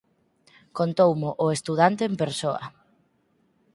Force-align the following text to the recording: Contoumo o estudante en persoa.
Contoumo 0.77 1.29
o 1.43 1.45
estudante 1.55 2.01
en 2.09 2.13
persoa. 2.21 2.63